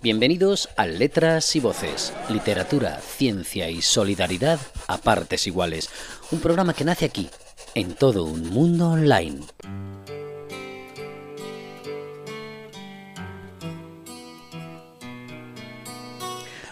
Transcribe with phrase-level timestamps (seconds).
[0.00, 5.90] Bienvenidos a Letras y Voces, literatura, ciencia y solidaridad a partes iguales.
[6.30, 7.28] Un programa que nace aquí,
[7.74, 9.40] en todo un mundo online.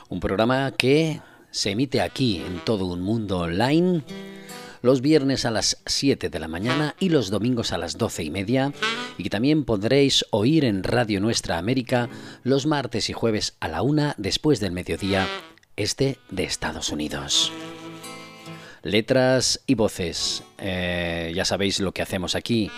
[0.08, 1.20] Un programa que
[1.50, 4.04] se emite aquí en todo un mundo online
[4.82, 8.30] los viernes a las 7 de la mañana y los domingos a las 12 y
[8.30, 8.72] media,
[9.18, 12.08] y que también podréis oír en Radio Nuestra América
[12.42, 15.26] los martes y jueves a la 1 después del mediodía,
[15.76, 17.52] este de Estados Unidos.
[18.82, 20.44] Letras y voces.
[20.58, 22.70] Eh, ya sabéis lo que hacemos aquí.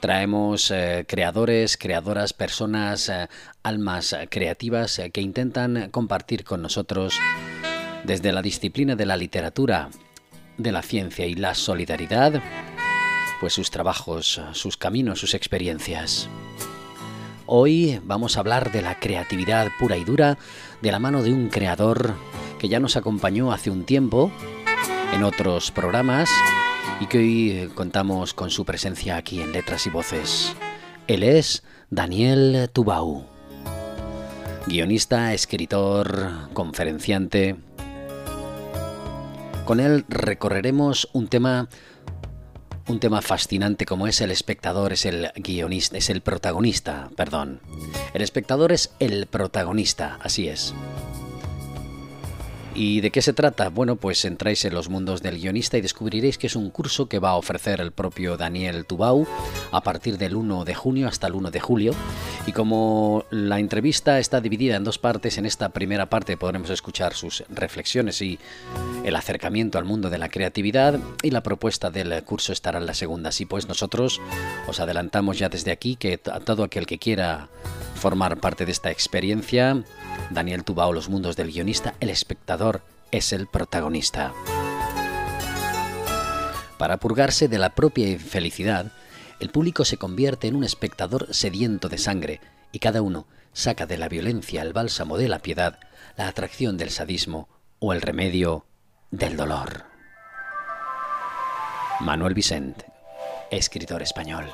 [0.00, 3.28] Traemos eh, creadores, creadoras, personas, eh,
[3.62, 7.20] almas creativas que intentan compartir con nosotros
[8.04, 9.90] desde la disciplina de la literatura
[10.58, 12.42] de la ciencia y la solidaridad,
[13.40, 16.28] pues sus trabajos, sus caminos, sus experiencias.
[17.46, 20.38] Hoy vamos a hablar de la creatividad pura y dura
[20.80, 22.14] de la mano de un creador
[22.58, 24.30] que ya nos acompañó hace un tiempo
[25.12, 26.30] en otros programas
[27.00, 30.54] y que hoy contamos con su presencia aquí en Letras y Voces.
[31.08, 33.26] Él es Daniel Tubau,
[34.66, 37.56] guionista, escritor, conferenciante,
[39.64, 41.68] con él recorreremos un tema
[42.88, 47.60] un tema fascinante como es el espectador, es el guionista, es el protagonista, perdón.
[48.12, 50.74] El espectador es el protagonista, así es.
[52.74, 53.68] ¿Y de qué se trata?
[53.68, 57.18] Bueno, pues entráis en los mundos del guionista y descubriréis que es un curso que
[57.18, 59.26] va a ofrecer el propio Daniel Tubau
[59.70, 61.94] a partir del 1 de junio hasta el 1 de julio.
[62.46, 67.12] Y como la entrevista está dividida en dos partes, en esta primera parte podremos escuchar
[67.12, 68.38] sus reflexiones y
[69.04, 72.94] el acercamiento al mundo de la creatividad y la propuesta del curso estará en la
[72.94, 73.28] segunda.
[73.28, 74.18] Así pues, nosotros
[74.66, 77.50] os adelantamos ya desde aquí que a todo aquel que quiera
[78.02, 79.84] formar parte de esta experiencia,
[80.30, 84.32] Daniel Tubao, Los Mundos del Guionista, el espectador es el protagonista.
[86.78, 88.90] Para purgarse de la propia infelicidad,
[89.38, 92.40] el público se convierte en un espectador sediento de sangre
[92.72, 95.78] y cada uno saca de la violencia el bálsamo de la piedad,
[96.16, 97.48] la atracción del sadismo
[97.78, 98.66] o el remedio
[99.12, 99.84] del dolor.
[102.00, 102.84] Manuel Vicente,
[103.52, 104.46] escritor español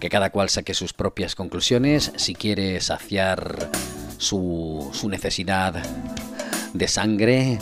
[0.00, 2.12] que cada cual saque sus propias conclusiones.
[2.16, 3.70] Si quiere saciar
[4.18, 5.74] su, necesidad
[6.72, 7.58] de sangre,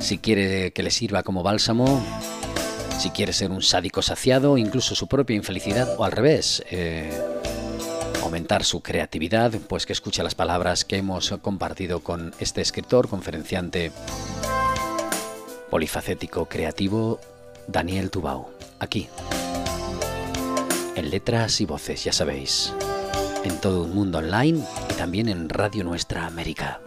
[0.00, 2.04] si quiere que le sirva como bálsamo,
[2.98, 7.12] si quiere ser un sádico saciado, incluso su propia infelicidad, o al revés, eh,
[8.22, 13.92] aumentar su creatividad, pues que escuche las palabras que hemos compartido con este escritor, conferenciante
[15.70, 17.20] polifacético creativo,
[17.66, 19.08] Daniel Tubau, aquí
[20.96, 22.72] en letras y voces, ya sabéis,
[23.44, 26.80] en todo un mundo online y también en Radio Nuestra América.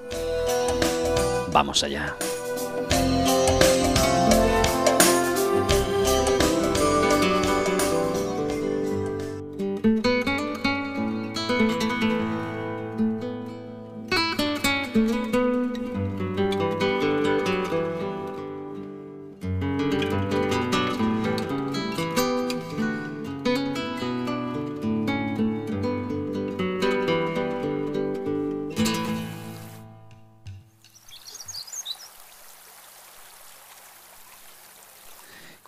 [1.52, 2.16] Vamos allá.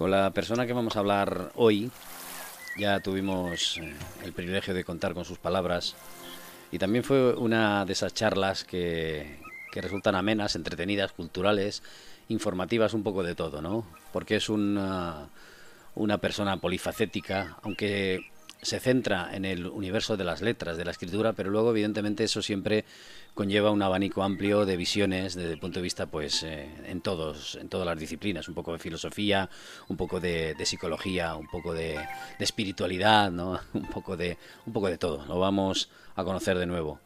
[0.09, 1.91] La persona que vamos a hablar hoy
[2.77, 3.93] ya tuvimos eh,
[4.23, 5.95] el privilegio de contar con sus palabras
[6.71, 9.39] y también fue una de esas charlas que,
[9.71, 11.83] que resultan amenas, entretenidas, culturales,
[12.27, 13.85] informativas, un poco de todo, ¿no?
[14.13, 15.29] Porque es una,
[15.95, 18.29] una persona polifacética, aunque
[18.61, 22.41] se centra en el universo de las letras, de la escritura, pero luego evidentemente eso
[22.41, 22.85] siempre
[23.33, 27.55] conlleva un abanico amplio de visiones desde el punto de vista pues eh, en todos
[27.55, 29.49] en todas las disciplinas un poco de filosofía
[29.87, 31.99] un poco de, psicología un poco de,
[32.39, 33.59] espiritualidad ¿no?
[33.73, 36.99] un poco de un poco de todo lo vamos a conocer de nuevo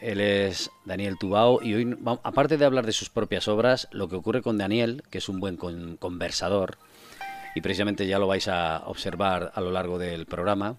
[0.00, 4.16] él es Daniel Tubao y hoy aparte de hablar de sus propias obras lo que
[4.16, 6.78] ocurre con Daniel que es un buen conversador
[7.54, 10.76] y precisamente ya lo vais a observar a lo largo del programa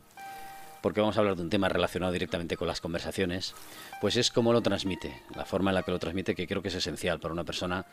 [0.82, 3.54] porque vamos a hablar de un tema relacionado directamente con las conversaciones,
[4.02, 6.70] pues es cómo lo transmite, la forma en la que lo transmite, que creo que
[6.70, 7.86] es esencial para una persona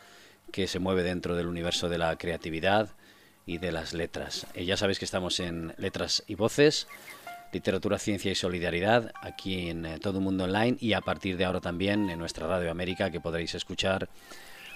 [0.51, 2.89] que se mueve dentro del universo de la creatividad
[3.45, 4.47] y de las letras.
[4.55, 6.87] Y ya sabéis que estamos en Letras y Voces,
[7.51, 11.61] Literatura, Ciencia y Solidaridad, aquí en eh, Todo Mundo Online y a partir de ahora
[11.61, 14.09] también en nuestra Radio América, que podréis escuchar,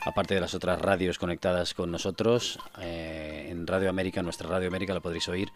[0.06, 4.94] aparte de las otras radios conectadas con nosotros, eh, en Radio América, nuestra Radio América
[4.94, 5.50] la podréis oír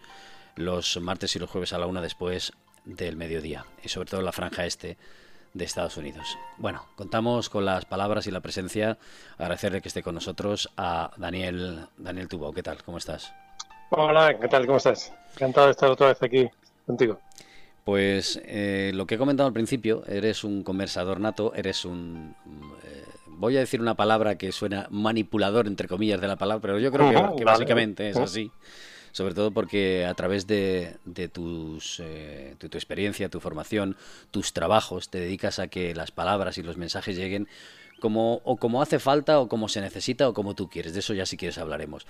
[0.56, 2.52] los martes y los jueves a la una después
[2.84, 4.96] del mediodía y sobre todo la franja este
[5.54, 6.38] de Estados Unidos.
[6.56, 8.98] Bueno, contamos con las palabras y la presencia,
[9.38, 12.52] agradecerle que esté con nosotros a Daniel, Daniel Tubo.
[12.52, 12.82] ¿Qué tal?
[12.82, 13.32] ¿Cómo estás?
[13.90, 14.66] Hola, ¿qué tal?
[14.66, 15.12] ¿Cómo estás?
[15.34, 16.48] Encantado de estar otra vez aquí
[16.86, 17.18] contigo.
[17.88, 22.34] Pues eh, lo que he comentado al principio, eres un conversador nato, eres un...
[22.84, 26.78] Eh, voy a decir una palabra que suena manipulador, entre comillas, de la palabra, pero
[26.78, 28.52] yo creo que, básicamente es así
[29.12, 30.98] sobre todo porque a través de,
[31.32, 33.96] tus, eh, tu experiencia, tu formación,
[34.30, 37.48] tus trabajos, te dedicas a que las palabras y los mensajes lleguen
[38.00, 40.92] como, o como hace falta, o como se necesita, o como tú quieres.
[40.92, 42.06] De eso ya si quieres hablaremos.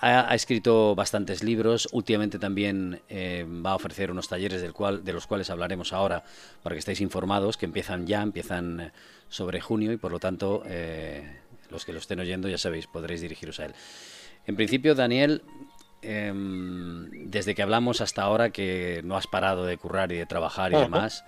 [0.00, 5.12] Ha, escrito bastantes libros, últimamente también eh, va a ofrecer unos talleres del cual, de
[5.12, 6.22] los cuales hablaremos ahora
[6.62, 8.92] para que estéis informados, que empiezan ya, empiezan eh,
[9.28, 10.62] sobre junio y por lo tanto
[11.70, 13.74] los que lo estén oyendo ya sabéis, podréis dirigiros a él.
[14.46, 15.42] En principio, Daniel,
[16.00, 20.72] Em, desde que hablamos hasta ahora que no has parado de currar y de trabajar
[20.72, 21.24] y demás,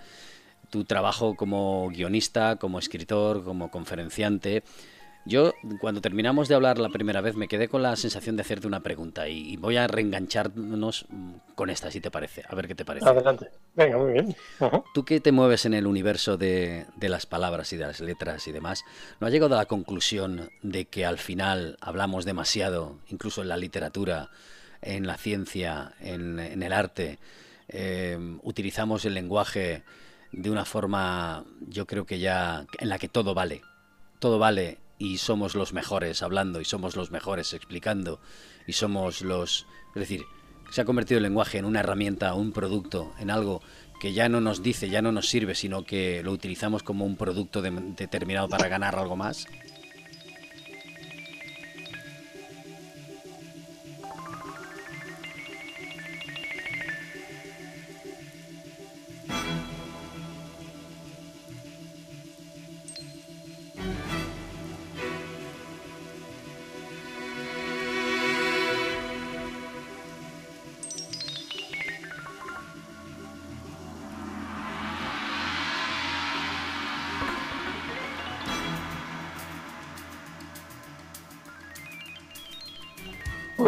[0.69, 4.63] tu trabajo como guionista, como escritor, como conferenciante,
[5.25, 8.67] yo cuando terminamos de hablar la primera vez me quedé con la sensación de hacerte
[8.67, 11.05] una pregunta y, voy a reengancharnos
[11.55, 13.07] con esta, si te parece, a ver qué te parece.
[13.07, 14.35] Adelante, venga, muy bien.
[14.93, 18.47] Tú que te mueves en el universo de, de, las palabras y de las letras
[18.47, 18.83] y demás,
[19.19, 23.57] ¿no has llegado a la conclusión de que al final hablamos demasiado, incluso en la
[23.57, 24.29] literatura,
[24.81, 27.19] en la ciencia, en, el arte,
[27.67, 29.83] eh, utilizamos el lenguaje
[30.31, 33.61] de una forma, yo creo que ya, en la que todo vale.
[34.19, 38.19] Todo vale y somos los mejores hablando y somos los mejores explicando
[38.67, 39.65] y somos los...
[39.95, 40.25] Es decir,
[40.69, 43.63] se ha convertido el lenguaje en una herramienta, un producto, en algo
[43.99, 47.17] que ya no nos dice, ya no nos sirve, sino que lo utilizamos como un
[47.17, 49.47] producto determinado para ganar algo más.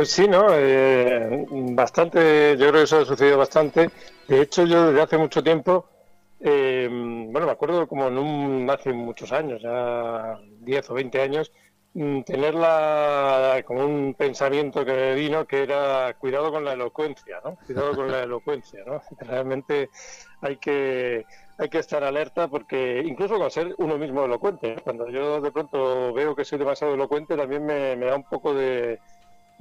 [0.03, 0.47] Pues sí, ¿no?
[0.50, 3.89] Eh, bastante, yo creo que eso ha sucedido bastante.
[4.27, 5.85] De hecho, yo desde hace mucho tiempo,
[6.41, 11.53] eh, bueno, me acuerdo como en un, hace muchos años, ya 10 o 20 años,
[11.94, 17.55] mm, tenerla como un pensamiento que me vino que era cuidado con la elocuencia, ¿no?
[17.65, 19.01] Cuidado con la elocuencia, ¿no?
[19.21, 19.89] Realmente
[20.41, 21.25] hay que
[21.57, 26.11] hay que estar alerta porque incluso con ser uno mismo elocuente, cuando yo de pronto
[26.11, 29.00] veo que soy demasiado elocuente también me da un poco de,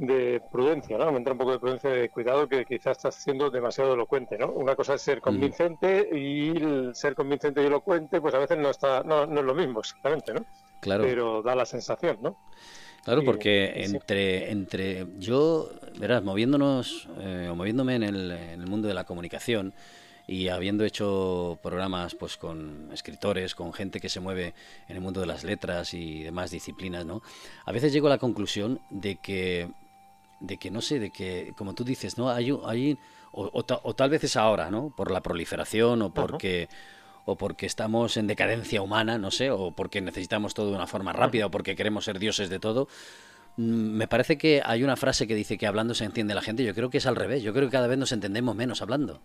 [0.06, 1.10] de prudencia, ¿no?
[1.12, 4.49] Me entra un poco de prudencia de cuidado que quizás estás siendo demasiado elocuente, ¿no?
[4.49, 5.22] Una cosa es ser mm.
[5.22, 9.46] convincente y el ser convincente y elocuente, pues a veces no está, no, no es
[9.46, 10.44] lo mismo exactamente, ¿no?
[10.81, 11.04] Claro.
[11.04, 12.37] Pero da la sensación, ¿no?
[13.04, 18.88] Claro, porque entre, entre yo, verás, moviéndonos eh, o moviéndome en el, en el mundo
[18.88, 19.72] de la comunicación,
[20.26, 24.54] y habiendo hecho programas pues con escritores, con gente que se mueve
[24.88, 27.22] en el mundo de las letras y demás disciplinas, ¿no?
[27.64, 29.69] A veces llego a la conclusión de que
[30.42, 32.28] de que no sé, de que, como tú dices, ¿no?
[32.30, 32.98] Hay, hay
[33.32, 34.92] o, tal vez es ahora, ¿no?
[34.94, 36.68] Por la proliferación o porque,
[37.24, 41.12] o porque estamos en decadencia humana, no sé, o porque necesitamos todo de una forma
[41.12, 42.88] rápida o porque queremos ser dioses de todo.
[43.56, 46.64] Mm, me parece que hay una frase que dice que hablando se entiende la gente.
[46.64, 47.42] Yo creo que es al revés.
[47.42, 49.20] Yo creo que cada vez nos entendemos menos hablando.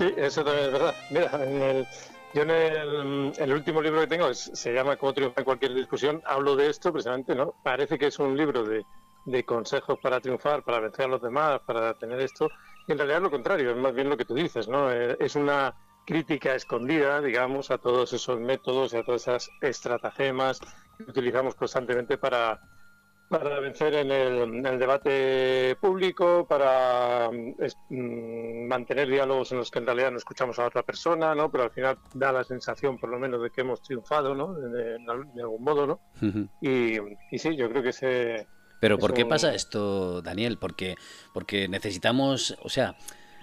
[0.00, 0.94] Sí, eso también es verdad.
[1.10, 1.86] Mira, en el,
[2.32, 6.56] yo en el, último libro que tengo, se llama Cómo triunfar en cualquier discusión, hablo
[6.56, 7.54] de esto precisamente, ¿no?
[7.62, 8.86] Parece que es un libro de,
[9.26, 12.50] de consejos para triunfar, para vencer a los demás, para tener esto,
[12.86, 14.90] y en realidad es lo contrario, es más bien lo que tú dices, ¿no?
[14.90, 15.74] Eh, es una
[16.06, 20.60] crítica escondida, digamos, a todos esos métodos y a todas esas estratagemas
[20.96, 22.58] que utilizamos constantemente para,
[23.30, 30.10] para vencer en el, debate público, para mm, mantener diálogos en los que en realidad
[30.10, 31.48] no escuchamos a otra persona, ¿no?
[31.48, 34.52] Pero al final da la sensación, por lo menos, de que hemos triunfado, ¿no?
[34.54, 36.00] De, algún modo, ¿no?
[36.60, 36.98] y,
[37.30, 38.48] y, sí, yo creo que ese...
[38.80, 40.58] Pero ¿por qué pasa esto, Daniel?
[40.58, 40.96] Porque,
[41.32, 42.96] porque necesitamos, o sea,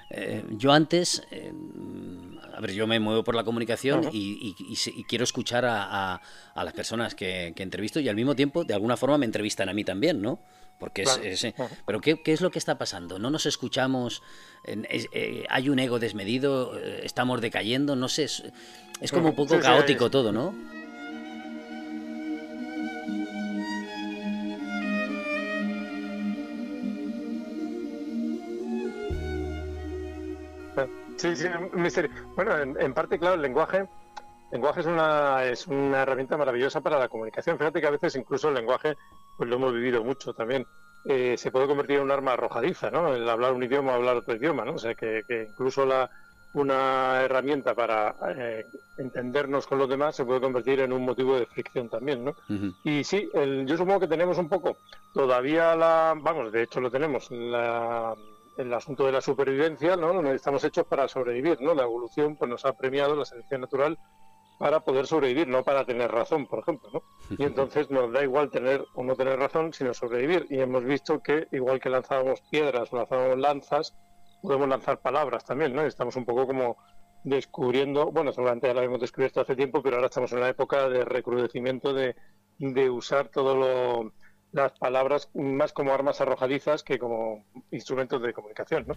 [0.10, 1.52] eh, yo antes, eh,
[2.54, 4.56] a ver, yo me muevo por la comunicación y,
[5.08, 6.22] quiero escuchar a,
[6.56, 9.84] las personas que, entrevisto y al mismo tiempo, de alguna forma, me entrevistan a mí
[9.84, 10.40] también, ¿no?
[10.80, 11.54] Porque es,
[11.86, 13.18] pero ¿qué, es lo que está pasando?
[13.18, 14.22] ¿No nos escuchamos?
[14.66, 16.78] Eh, ¿Hay un ego desmedido?
[16.78, 17.96] Eh, ¿Estamos decayendo?
[17.96, 20.54] No sé, es, como un poco caótico todo, ¿no?
[31.18, 32.12] Sí, sí, un misterio.
[32.36, 33.88] Bueno, en, parte, claro, el lenguaje, el
[34.52, 37.58] lenguaje es una, es una herramienta maravillosa para la comunicación.
[37.58, 38.96] Fíjate que a veces incluso el lenguaje,
[39.36, 40.66] pues lo hemos vivido mucho también.
[41.06, 43.14] Eh, se puede convertir en un arma arrojadiza, ¿no?
[43.14, 44.74] El hablar un idioma o hablar otro idioma, ¿no?
[44.74, 46.10] O sea, que, incluso la,
[46.54, 48.66] una herramienta para eh,
[49.00, 52.36] entendernos con los demás se puede convertir en un motivo de fricción también, ¿no?
[52.84, 53.30] Y sí,
[53.66, 54.78] yo supongo que tenemos un poco,
[55.14, 58.14] todavía la, vamos, de hecho lo tenemos, la
[58.58, 60.20] el asunto de la supervivencia, ¿no?
[60.32, 61.74] Estamos hechos para sobrevivir, ¿no?
[61.74, 63.98] La evolución pues nos ha premiado la selección natural
[64.58, 67.04] para poder sobrevivir, no para tener razón, por ejemplo, ¿no?
[67.38, 70.48] Y entonces nos da igual tener o no tener razón, sino sobrevivir.
[70.50, 73.96] Y hemos visto que igual que lanzábamos piedras o lanzábamos lanzas,
[74.42, 75.84] podemos lanzar palabras también, ¿no?
[75.84, 76.78] Estamos un poco como
[77.24, 80.90] descubriendo, bueno, seguramente ya lo hemos descubierto hace tiempo, pero ahora estamos en la época
[80.90, 82.16] de recrudecimiento de,
[82.58, 84.14] de usar todo lo
[84.51, 88.96] las palabras más como armas arrojadizas que como instrumentos de comunicación, ¿no?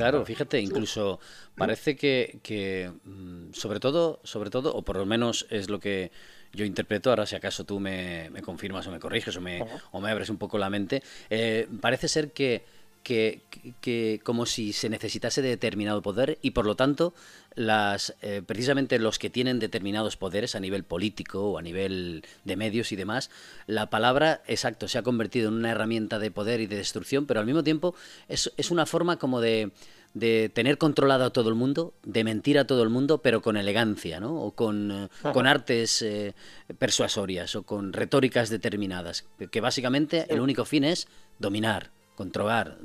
[0.00, 1.20] Claro, fíjate, incluso
[1.58, 6.10] parece que, que, mm, sobre todo, sobre todo, o por lo menos es lo que
[6.54, 9.62] yo interpreto, ahora si acaso tú me, confirmas o me corriges o me,
[9.92, 12.64] o me abres un poco la mente, eh, parece ser que
[13.02, 13.42] que,
[13.80, 17.14] que, como si se necesitase de determinado poder y por lo tanto
[17.54, 22.56] las eh, precisamente los que tienen determinados poderes a nivel político o a nivel de
[22.56, 23.30] medios y demás
[23.66, 27.40] la palabra exacto se ha convertido en una herramienta de poder y de destrucción pero
[27.40, 27.94] al mismo tiempo
[28.28, 29.72] es, es una forma como de,
[30.14, 33.56] de tener controlado a todo el mundo, de mentir a todo el mundo, pero con
[33.56, 34.34] elegancia, ¿no?
[34.34, 36.34] O con, eh, con artes eh,
[36.78, 41.06] persuasorias o con retóricas determinadas, que básicamente el único fin es
[41.38, 41.90] dominar,
[42.20, 42.76] controlar.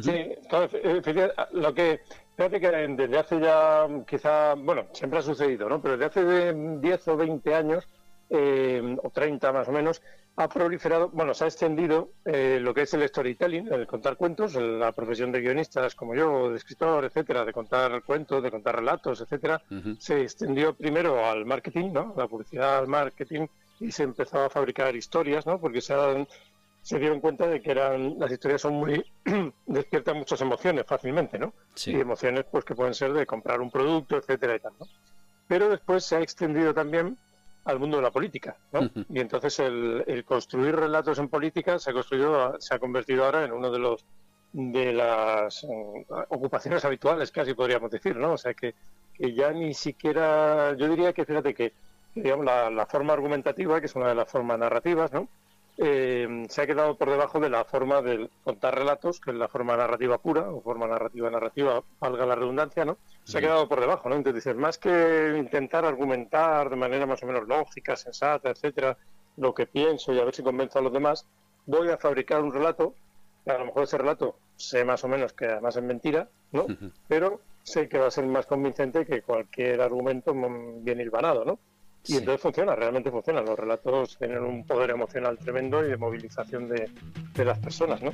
[0.00, 0.16] Sí,
[0.48, 0.68] claro,
[1.52, 2.00] lo que
[2.34, 5.82] fíjate que desde hace ya quizá, bueno, siempre ha sucedido, ¿no?
[5.82, 7.88] Pero desde hace 10 o 20 años,
[8.30, 10.00] eh, o 30 más o menos,
[10.36, 14.54] ha proliferado, bueno, se ha extendido eh, lo que es el storytelling, el contar cuentos,
[14.54, 19.20] la profesión de guionistas como yo, de escritor, etcétera, de contar cuentos, de contar relatos,
[19.20, 19.60] etcétera,
[19.98, 22.14] se extendió primero al marketing, ¿no?
[22.16, 23.46] La publicidad al marketing
[23.80, 25.60] y se empezó a fabricar historias, ¿no?
[25.60, 26.26] Porque se han
[26.88, 29.04] se dieron cuenta de que eran las historias son muy
[29.66, 31.52] despiertan muchas emociones fácilmente, ¿no?
[31.74, 31.90] Sí.
[31.90, 34.86] Y emociones pues que pueden ser de comprar un producto, etcétera y tal, ¿no?
[35.46, 37.18] Pero después se ha extendido también
[37.66, 38.88] al mundo de la política, ¿no?
[39.10, 43.52] Y entonces el, construir relatos en política se ha construido, se ha convertido ahora en
[43.52, 44.06] uno de los
[44.54, 48.32] de las eh, ocupaciones habituales, casi podríamos decir, ¿no?
[48.32, 48.74] O sea que,
[49.12, 51.74] que ya ni siquiera, yo diría que fíjate que
[52.14, 55.28] digamos la, la forma argumentativa, que es una de las formas narrativas, ¿no?
[55.78, 59.48] Eh, se ha quedado por debajo de la forma de contar relatos, que es la
[59.48, 62.98] forma narrativa pura, o forma narrativa narrativa, valga la redundancia, ¿no?
[63.24, 64.16] Se ha quedado por debajo, ¿no?
[64.16, 68.96] Entonces, más que intentar argumentar de manera más o menos lógica, sensata, etcétera,
[69.36, 71.26] lo que pienso y a ver si convenzo a los demás,
[71.66, 72.94] voy a fabricar un relato,
[73.46, 76.66] a lo mejor ese relato sé más o menos que además es mentira, ¿no?
[77.06, 80.34] Pero sé que va a ser más convincente que cualquier argumento
[80.80, 81.58] bien hilvanado, ¿no?
[82.08, 83.42] Y entonces funciona, realmente funciona.
[83.42, 86.90] Los relatos tienen un poder emocional tremendo y de movilización de,
[87.34, 88.12] de las personas, ¿no?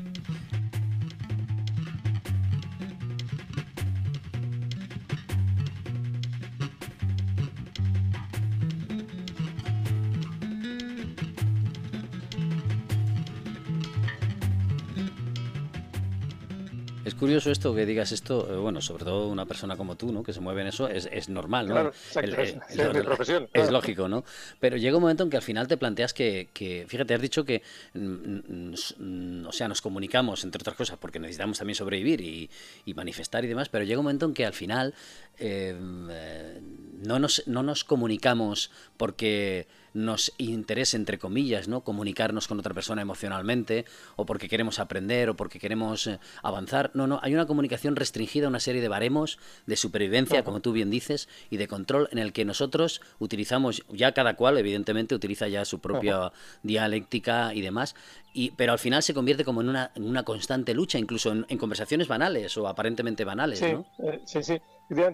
[17.25, 20.23] Curioso esto que digas esto, eh, bueno, sobre todo una persona como tú, ¿no?
[20.23, 21.89] Que se mueve en eso, es, es normal, ¿no?
[21.89, 23.49] es, profesión.
[23.51, 24.25] Es lógico, ¿no?
[24.61, 27.47] Pero llega un momento en que al final te planteas que, que fíjate, has dicho
[27.47, 27.63] que,
[27.95, 32.51] mm, mm, o sea, nos comunicamos, entre otras cosas, porque necesitamos también sobrevivir y,
[32.85, 34.93] y manifestar y demás, pero llega un momento en que al final
[35.39, 35.77] eh,
[36.11, 36.61] eh,
[37.03, 41.83] no, nos, no nos comunicamos porque nos interese, entre comillas, ¿no?
[41.83, 43.85] comunicarnos con otra persona emocionalmente,
[44.17, 46.91] o porque queremos aprender, o porque queremos eh, avanzar.
[46.95, 50.73] No, no, hay una comunicación restringida a una serie de baremos de supervivencia, como tú
[50.73, 55.47] bien dices, y de control en el que nosotros utilizamos, ya cada cual, evidentemente, utiliza
[55.47, 56.33] ya su propia
[56.65, 57.95] dialéctica y demás,
[58.33, 61.57] y, pero al final se convierte como en una, en una constante lucha, incluso en,
[61.57, 63.87] conversaciones banales o aparentemente banales, sí, ¿no?
[64.01, 64.61] Eh, sí, sí,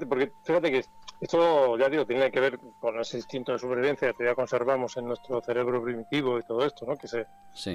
[0.09, 0.85] porque fíjate que
[1.21, 5.07] esto, ya digo, tiene que ver con ese instinto de supervivencia que ya conservamos en
[5.07, 6.97] nuestro cerebro primitivo y todo esto, ¿no?
[6.97, 7.27] Que, se,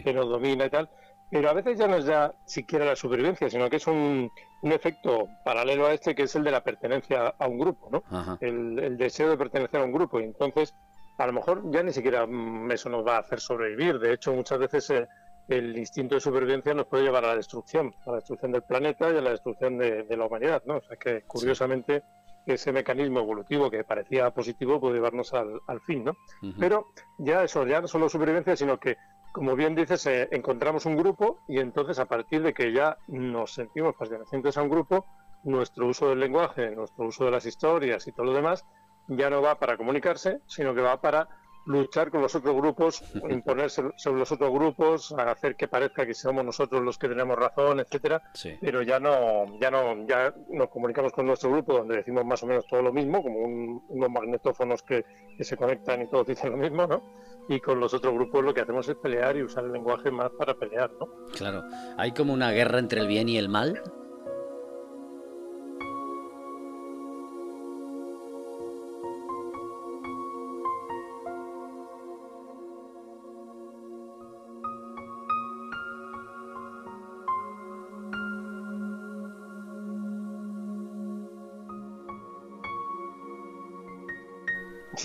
[0.01, 0.89] que nos domina y tal.
[1.29, 4.71] Pero a veces ya no es ya siquiera la supervivencia, sino que es un, un
[4.71, 8.37] efecto paralelo a este que es el de la pertenencia a un grupo, ¿no?
[8.41, 10.19] El, deseo de pertenecer a un grupo.
[10.19, 10.73] Y entonces,
[11.17, 13.99] a lo mejor ya ni siquiera mm, eso nos va a hacer sobrevivir.
[13.99, 15.07] De hecho, muchas veces eh,
[15.47, 19.11] el instinto de supervivencia nos puede llevar a la destrucción, a la destrucción del planeta
[19.11, 20.77] y a la destrucción de, la humanidad, ¿no?
[20.77, 22.03] O sea que, curiosamente,
[22.45, 26.15] ese mecanismo evolutivo que parecía positivo puede llevarnos al, fin, ¿no?
[26.59, 26.87] Pero
[27.17, 28.97] ya eso, ya no solo supervivencia, sino que
[29.31, 33.53] como bien dices, eh, encontramos un grupo y entonces a partir de que ya nos
[33.53, 35.05] sentimos pertenecientes a un grupo,
[35.43, 38.65] nuestro uso del lenguaje, nuestro uso de las historias y todo lo demás
[39.07, 41.27] ya no va para comunicarse, sino que va para
[41.65, 46.45] luchar con los otros grupos, imponerse sobre los otros grupos, hacer que parezca que somos
[46.45, 48.21] nosotros los que tenemos razón, etcétera.
[48.61, 52.47] Pero ya no, ya no, ya nos comunicamos con nuestro grupo donde decimos más o
[52.47, 55.05] menos todo lo mismo, como unos magnetófonos que,
[55.37, 57.01] que, se conectan y todos dicen lo mismo, ¿no?
[57.47, 60.31] y con los otros grupos lo que hacemos es pelear y usar el lenguaje más
[60.31, 61.07] para pelear, ¿no?
[61.35, 61.63] Claro.
[61.97, 63.81] ¿Hay como una guerra entre el bien y el mal?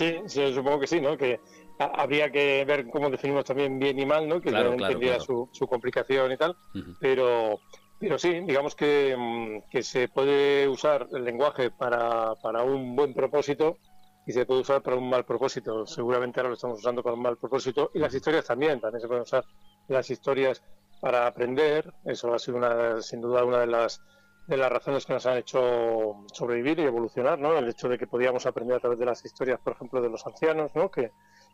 [0.01, 1.15] Sí, sí, supongo que sí, ¿no?
[1.15, 1.39] Que
[1.77, 4.41] habría que ver cómo definimos también bien y mal, ¿no?
[4.41, 6.57] Que claro, tendría Su, complicación y tal,
[6.99, 7.59] pero
[7.99, 13.13] pero sí, digamos que, mm, que, se puede usar el lenguaje para, para un buen
[13.13, 13.77] propósito
[14.25, 15.85] y se puede usar para un mal propósito.
[15.85, 19.07] Seguramente ahora lo estamos usando para un mal propósito y las historias también, también se
[19.07, 19.45] pueden usar
[19.87, 20.63] las historias
[20.99, 21.93] para aprender.
[22.03, 24.01] Eso ha sido una, sin duda una de las
[24.47, 27.57] de las razones que nos han hecho sobrevivir y evolucionar, ¿no?
[27.57, 30.25] El hecho de que podíamos aprender a través de las historias, por ejemplo, de los
[30.25, 30.89] ancianos, ¿no?
[30.89, 31.11] Que,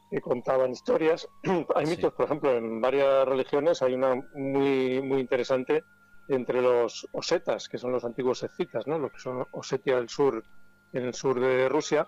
[0.09, 1.27] que contaban historias.
[1.75, 5.83] hay mitos, por ejemplo, en varias religiones, hay una muy, muy interesante
[6.29, 8.97] entre los osetas, que son los antiguos escitas, ¿no?
[8.97, 10.43] Los que son Osetia del Sur,
[10.93, 12.07] en el sur de Rusia,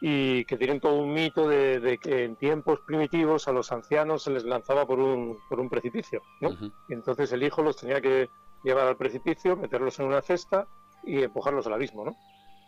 [0.00, 4.30] y que tienen todo un mito de, que en tiempos primitivos a los ancianos se
[4.30, 6.50] les lanzaba por un, por un precipicio, ¿no?
[6.88, 8.30] Y entonces el hijo los tenía que
[8.62, 10.66] llevar al precipicio, meterlos en una cesta
[11.04, 12.16] y empujarlos al abismo, ¿no?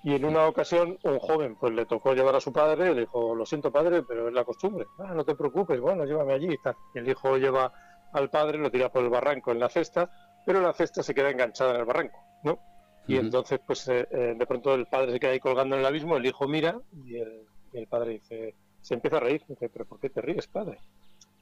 [0.05, 3.01] Y en una ocasión un joven pues le tocó llevar a su padre y le
[3.03, 4.87] dijo, lo siento padre, pero es la costumbre.
[4.99, 6.75] Ah, no te preocupes, bueno, llévame allí y tal.
[6.95, 7.73] Y el hijo lleva
[8.13, 10.11] al padre, lo tira por el barranco en la cesta,
[10.45, 12.59] pero la cesta se queda enganchada en el barranco, ¿no?
[13.07, 15.87] Y entonces pues eh, eh, de pronto el padre se queda ahí colgando en el
[15.87, 19.69] abismo, el hijo mira y el, y el padre dice, se empieza a reír, dice,
[19.69, 20.79] pero ¿por qué te ríes, padre?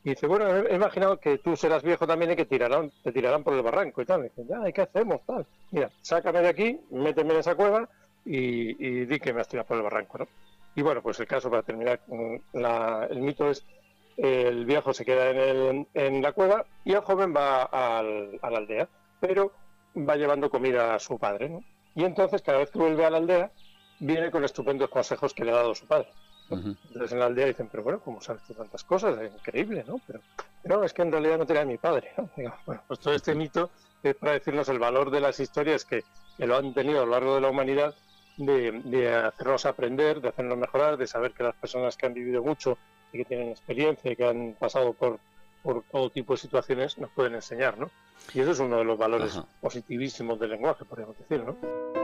[0.03, 3.45] Y dice, bueno, he imaginado que tú serás viejo también y que tirarán, te tirarán
[3.45, 4.21] por el barranco y tal.
[4.21, 5.21] Y dice, ya, qué hacemos?
[5.27, 5.47] Tal.
[5.71, 7.89] Mira, sácame de aquí, méteme en esa cueva
[8.25, 10.29] y, di que me has tirado por el barranco, ¿no?
[10.75, 13.67] Y bueno, pues el caso, para terminar, el mito es,
[14.17, 18.51] el viejo se queda en, el, en la cueva y el joven va al, a
[18.51, 18.89] la aldea,
[19.21, 19.53] pero
[19.97, 21.65] va llevando comida a su padre, ¿no?
[21.95, 23.51] Y entonces, cada vez que vuelve a la aldea,
[23.99, 26.09] viene con estupendos consejos que le ha dado su padre.
[26.51, 29.19] Entonces en la aldea dicen, pero bueno, ¿cómo sabes tú tantas cosas?
[29.21, 30.01] Es increíble, ¿no?
[30.07, 30.21] Pero,
[30.65, 32.31] no, es que en realidad no tenía mi padre, ¿no?
[32.67, 33.71] bueno, pues todo este mito
[34.03, 36.03] es para decirnos el valor de las historias que,
[36.39, 37.95] lo han tenido a lo largo de la humanidad,
[38.39, 42.79] de, hacernos aprender, de hacernos mejorar, de saber que las personas que han vivido mucho
[43.13, 45.19] y que tienen experiencia y que han pasado por,
[45.63, 47.91] por todo tipo de situaciones nos pueden enseñar, ¿no?
[48.33, 52.00] Y eso es uno de los valores positivísimos del lenguaje, podríamos decir, ¿no?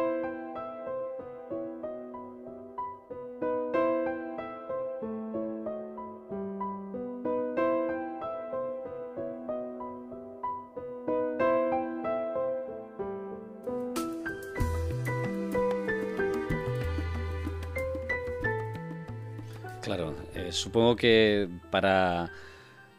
[20.56, 22.30] Supongo que para,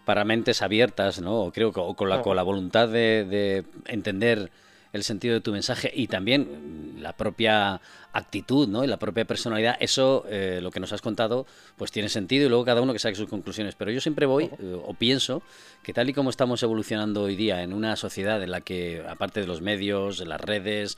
[0.05, 1.51] para mentes abiertas, ¿no?
[1.53, 4.51] Creo que con la, con la voluntad de, entender
[4.93, 7.81] el sentido de tu mensaje y también la propia
[8.13, 8.83] actitud, ¿no?
[8.83, 12.49] Y la propia personalidad, eso, eh, lo que nos has contado, pues tiene sentido y
[12.49, 13.75] luego cada uno que saque sus conclusiones.
[13.75, 15.43] Pero yo siempre voy eh, o pienso
[15.83, 19.41] que tal y como estamos evolucionando hoy día en una sociedad en la que, aparte
[19.41, 20.97] de los medios, de las redes,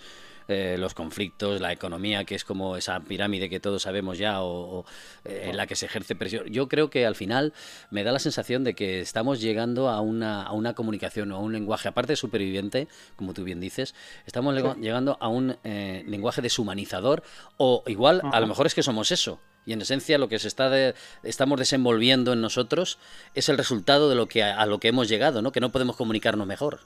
[0.49, 4.85] eh, los conflictos, la economía, que es como esa pirámide que todos sabemos ya, o,
[5.25, 6.45] eh, en la que se ejerce presión.
[6.47, 7.53] Yo creo que al final
[7.91, 11.39] me da la sensación de que estamos llegando a una, a una comunicación o a
[11.39, 16.41] un lenguaje, aparte de superviviente, como tú bien dices, estamos llegando a un eh, lenguaje
[16.41, 17.23] deshumanizador,
[17.57, 19.39] o igual, a lo mejor es que somos eso.
[19.65, 22.97] Y en esencia lo que se está estamos desenvolviendo en nosotros
[23.35, 25.51] es el resultado de lo que a, a lo que hemos llegado, ¿no?
[25.51, 26.79] Que no podemos comunicarnos mejor.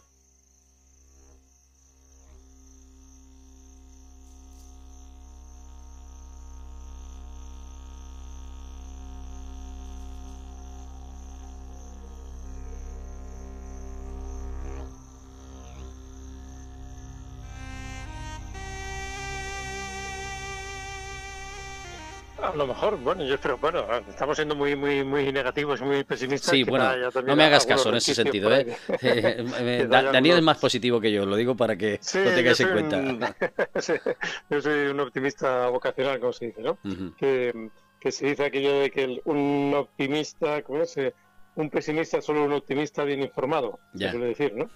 [22.56, 26.52] Lo mejor, bueno, yo espero, bueno, estamos siendo muy muy muy negativos, muy pesimistas.
[26.52, 26.90] Sí, bueno,
[27.26, 28.76] no me hagas caso en ese sentido, ¿eh?
[29.02, 33.36] eh Daniel es más positivo que yo, lo digo para que lo tengáis en cuenta.
[34.50, 36.78] yo soy un optimista vocacional, como se dice, ¿no?
[37.18, 40.98] que, que, se dice aquello de que un optimista, ¿cómo es?
[40.98, 41.14] Eh,
[41.56, 44.70] un pesimista es solo un optimista bien informado, se suele decir, ¿no?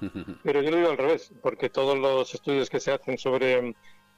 [0.43, 3.73] Pero yo lo digo al revés, porque todos los estudios que se hacen sobre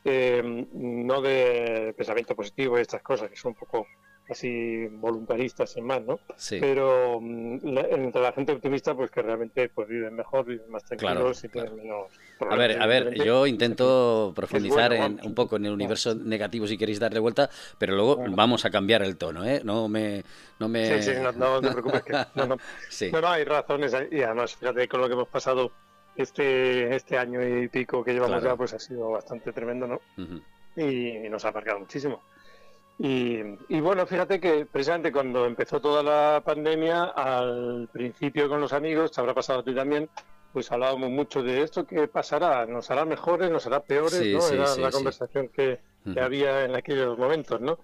[0.05, 3.87] eh, no de pensamiento positivo y estas cosas que son un poco
[4.29, 6.19] así voluntaristas sin más, ¿no?
[6.59, 11.43] Pero mm, entre la gente optimista, pues que realmente pues viven mejor, viven más tranquilos
[11.43, 12.07] y tienen menos
[12.39, 16.77] A ver, a ver, yo intento profundizar en, un poco en el universo negativo si
[16.77, 19.61] queréis darle vuelta, pero luego vamos a cambiar el tono, ¿eh?
[19.63, 20.23] No me...
[20.59, 21.01] No me...
[21.01, 22.03] Sí, sí, no, te preocupes.
[22.03, 22.57] Que, no, no.
[23.11, 25.71] no, no, hay razones y además, fíjate, con lo que hemos pasado
[26.15, 30.01] este, este año y pico que llevamos ya, pues ha sido bastante tremendo, ¿no?
[30.75, 32.21] y, nos ha marcado muchísimo.
[32.97, 38.73] Y, y, bueno, fíjate que precisamente cuando empezó toda la pandemia, al principio con los
[38.73, 40.09] amigos, te habrá pasado a ti también,
[40.51, 44.47] pues hablábamos mucho de esto que pasará, nos hará mejores, nos hará peores, ¿no?
[44.47, 45.79] Era la conversación que,
[46.13, 47.79] que, había en aquellos momentos, ¿no?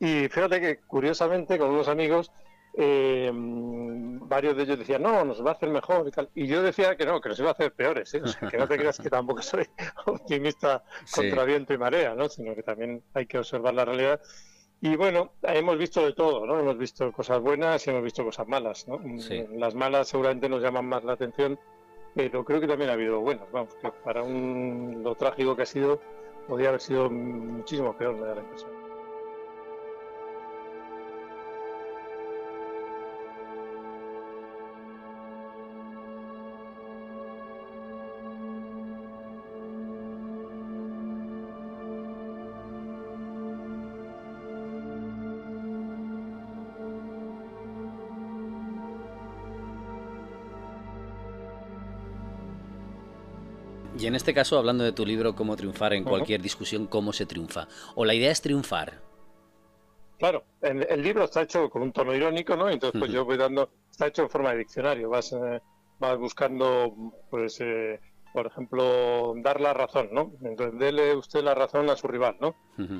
[0.00, 2.32] Y fíjate que curiosamente con unos amigos
[2.78, 6.28] eh, varios de ellos decían, no, nos va a hacer mejor y tal.
[6.34, 8.22] Y yo decía que no, que nos iba a hacer peores, ¿eh?
[8.50, 9.66] que no te creas que tampoco soy
[10.06, 10.84] optimista
[11.14, 12.28] contra viento y marea, ¿no?
[12.28, 14.20] Sino que también hay que observar la realidad.
[14.82, 16.58] Y bueno, hemos visto de todo, ¿no?
[16.60, 19.00] Hemos visto cosas buenas y hemos visto cosas malas, ¿no?
[19.52, 21.58] Las malas seguramente nos llaman más la atención,
[22.14, 25.66] pero creo que también ha habido buenas, vamos, que para un, lo trágico que ha
[25.66, 25.98] sido,
[26.46, 28.75] podría haber sido muchísimo peor, me da la impresión.
[54.06, 57.26] Y en este caso, hablando de tu libro, Cómo triunfar en cualquier discusión, ¿cómo se
[57.26, 57.66] triunfa?
[57.96, 59.00] ¿O la idea es triunfar?
[60.16, 62.68] Claro, el, libro está hecho con un tono irónico, ¿no?
[62.68, 65.60] Entonces, pues yo voy dando, está hecho en forma de diccionario, vas, eh,
[65.98, 66.94] vas buscando,
[67.30, 67.98] pues, eh,
[68.32, 70.30] por ejemplo, dar la razón, ¿no?
[70.40, 72.54] Entonces, dele usted la razón a su rival, ¿no?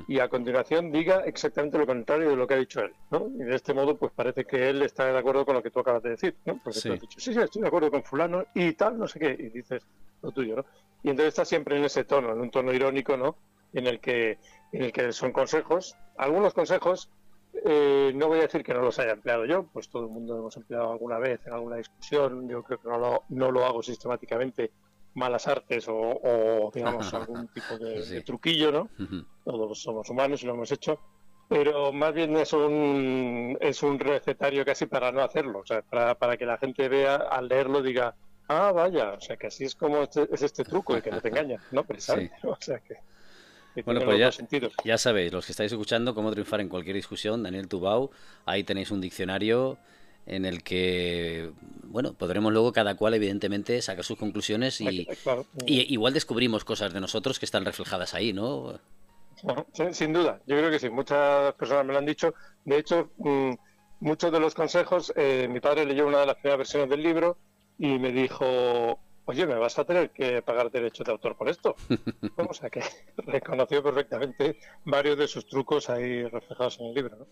[0.09, 3.29] Y a continuación diga exactamente lo contrario de lo que ha dicho él, ¿no?
[3.33, 5.79] Y de este modo, pues parece que él está de acuerdo con lo que tú
[5.79, 6.59] acabas de decir, ¿no?
[6.61, 9.19] Porque tú has dicho, sí, sí, estoy de acuerdo con fulano y tal, no sé
[9.19, 9.87] qué, y dices
[10.21, 10.65] lo tuyo, ¿no?
[11.07, 13.37] Y entonces está siempre en ese tono, en un tono irónico, ¿no?
[13.71, 14.39] En el que,
[14.73, 15.95] en el que son consejos.
[16.17, 17.09] Algunos consejos,
[17.63, 20.37] eh, no voy a decir que no los haya empleado yo, pues todo el mundo
[20.37, 22.49] hemos empleado alguna vez en alguna discusión.
[22.49, 24.71] Yo creo que no lo, no lo hago sistemáticamente
[25.13, 28.89] malas artes o, digamos algún tipo de, truquillo, ¿no?
[29.45, 30.99] Todos somos humanos y lo hemos hecho,
[31.47, 36.15] pero más bien es un es un recetario casi para no hacerlo, o sea, para,
[36.15, 38.13] para que la gente vea al leerlo diga
[38.47, 41.21] Ah, vaya, o sea que así es como este, es este truco, el que no
[41.21, 41.83] te engaña, ¿no?
[41.83, 42.95] Precisamente, o sea que...
[43.83, 44.31] bueno, pues ya,
[44.83, 48.11] ya, sabéis, los que estáis escuchando cómo triunfar en cualquier discusión, Daniel Tubau,
[48.45, 49.77] ahí tenéis un diccionario
[50.25, 51.51] en el que,
[51.83, 55.07] bueno, podremos luego cada cual, evidentemente, sacar sus conclusiones y,
[55.65, 58.79] y igual descubrimos cosas de nosotros que están reflejadas ahí, ¿no?
[59.91, 62.33] sin duda, yo creo que sí, muchas personas me lo han dicho.
[62.65, 63.51] De hecho, mm,
[63.99, 67.37] muchos de los consejos, eh, mi padre leyó una de las primeras versiones del libro
[67.77, 71.75] y me dijo, oye, me vas a tener que pagar derecho de autor por esto.
[72.49, 72.81] o sea que
[73.17, 77.17] reconoció perfectamente varios de sus trucos ahí reflejados en el libro.
[77.17, 77.27] ¿no?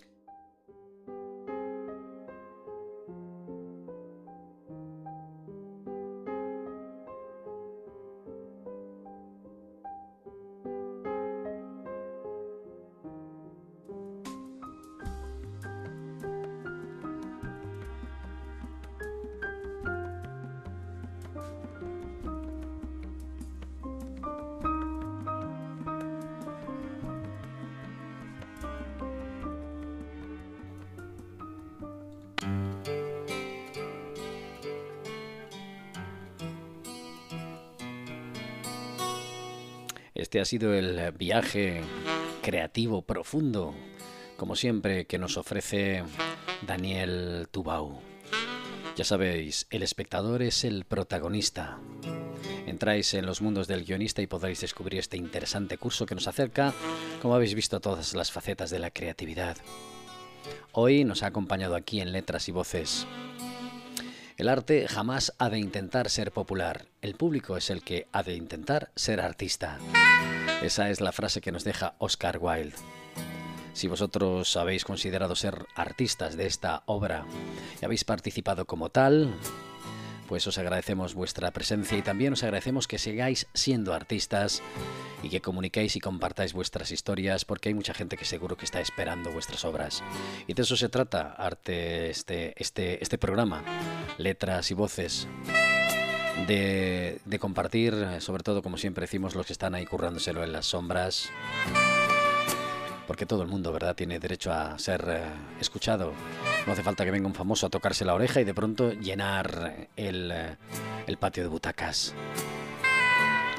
[40.16, 41.82] Este ha sido el viaje
[42.42, 43.76] creativo profundo,
[44.38, 46.04] como siempre, que nos ofrece
[46.66, 48.00] Daniel Tubau.
[48.96, 51.80] Ya sabéis, el espectador es el protagonista.
[52.66, 56.74] Entráis en los mundos del guionista y podréis descubrir este interesante curso que nos acerca,
[57.22, 59.58] como habéis visto, todas las facetas de la creatividad.
[60.72, 63.06] Hoy nos ha acompañado aquí en Letras y Voces.
[64.38, 68.36] El arte jamás ha de intentar ser popular, el público es el que ha de
[68.36, 69.80] intentar ser artista.
[70.62, 72.76] Esa es la frase que nos deja Oscar Wilde.
[73.72, 77.26] Si vosotros habéis considerado ser artistas de esta obra
[77.82, 79.34] y habéis participado como tal,
[80.28, 84.62] pues os agradecemos vuestra presencia y también os agradecemos que sigáis siendo artistas
[85.24, 88.82] y que comuniquéis y compartáis vuestras historias porque hay mucha gente que seguro que está
[88.82, 90.04] esperando vuestras obras.
[90.48, 93.64] Y de eso se trata arte este, este, este programa,
[94.18, 95.28] letras y voces.
[96.48, 101.30] De, compartir, sobre todo como siempre decimos, los que están ahí currándoselo en las sombras
[103.08, 105.22] porque todo el mundo, ¿verdad?, tiene derecho a ser eh,
[105.60, 106.12] escuchado.
[106.66, 109.90] No hace falta que venga un famoso a tocarse la oreja y de pronto llenar
[109.96, 110.58] el, eh,
[111.06, 112.16] el patio de butacas.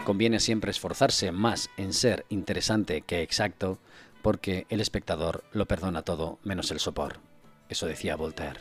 [0.04, 3.78] Conviene siempre esforzarse más en ser interesante que exacto,
[4.22, 7.18] porque el espectador lo perdona todo menos el sopor.
[7.68, 8.60] Eso decía Voltaire.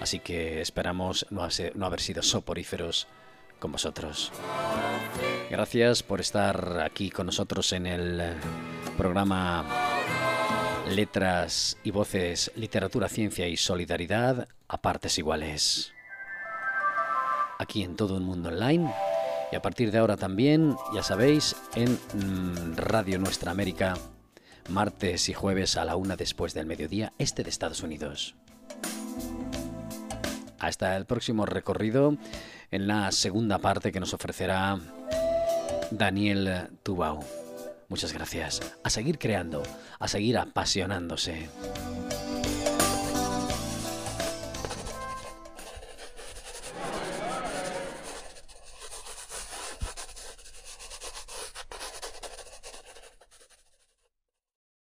[0.00, 1.42] Así que esperamos no,
[1.84, 3.06] haber sido soporíferos
[3.58, 4.32] con vosotros.
[5.50, 8.32] Gracias por estar aquí con nosotros en el eh,
[8.96, 9.66] programa
[10.88, 15.92] Letras y voces, literatura, ciencia y solidaridad a partes iguales.
[17.58, 18.90] Aquí en todo el mundo online
[19.52, 23.94] y a partir de ahora también, ya sabéis, en mm, Radio Nuestra América,
[24.68, 28.34] martes y jueves a la una después del mediodía, este de Estados Unidos.
[30.60, 32.16] Hasta el próximo recorrido
[32.70, 34.78] en la segunda parte que nos ofrecerá
[35.90, 37.20] Daniel Tubau.
[37.88, 38.60] Muchas gracias.
[38.84, 39.62] A seguir creando,
[39.98, 41.48] a seguir apasionándose.